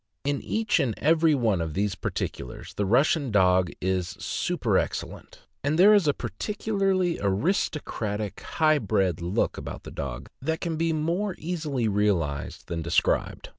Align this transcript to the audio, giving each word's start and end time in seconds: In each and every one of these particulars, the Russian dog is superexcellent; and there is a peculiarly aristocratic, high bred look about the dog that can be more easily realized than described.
In 0.23 0.41
each 0.41 0.79
and 0.79 0.95
every 0.97 1.35
one 1.35 1.61
of 1.61 1.75
these 1.75 1.93
particulars, 1.93 2.73
the 2.73 2.87
Russian 2.87 3.29
dog 3.29 3.69
is 3.79 4.15
superexcellent; 4.19 5.37
and 5.63 5.77
there 5.77 5.93
is 5.93 6.07
a 6.07 6.13
peculiarly 6.15 7.19
aristocratic, 7.21 8.39
high 8.39 8.79
bred 8.79 9.21
look 9.21 9.59
about 9.59 9.83
the 9.83 9.91
dog 9.91 10.27
that 10.41 10.59
can 10.59 10.75
be 10.75 10.91
more 10.91 11.35
easily 11.37 11.87
realized 11.87 12.67
than 12.67 12.81
described. 12.81 13.49